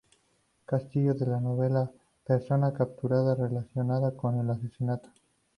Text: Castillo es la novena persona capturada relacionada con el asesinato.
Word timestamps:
Castillo 0.65 1.11
es 1.11 1.21
la 1.21 1.39
novena 1.39 1.91
persona 2.25 2.73
capturada 2.73 3.35
relacionada 3.35 4.17
con 4.17 4.35
el 4.39 4.49
asesinato. 4.49 5.09